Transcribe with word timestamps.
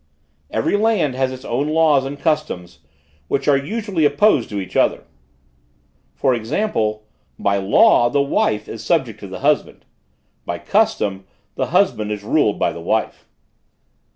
"Every 0.49 0.77
land 0.77 1.13
has 1.13 1.31
its 1.31 1.45
own 1.45 1.67
laws 1.69 2.05
and 2.05 2.19
customs, 2.19 2.79
which 3.27 3.47
are 3.47 3.55
usually 3.55 4.03
opposed 4.03 4.49
to 4.49 4.59
each 4.59 4.75
other. 4.75 5.03
For 6.15 6.33
example; 6.33 7.03
by 7.37 7.57
law, 7.57 8.09
the 8.09 8.19
wife 8.19 8.67
is 8.67 8.83
subject 8.83 9.19
to 9.19 9.27
the 9.27 9.41
husband; 9.41 9.85
by 10.43 10.57
custom, 10.57 11.27
the 11.53 11.67
husband 11.67 12.09
is 12.11 12.23
ruled 12.23 12.57
by 12.57 12.73
the 12.73 12.81
wife. 12.81 13.27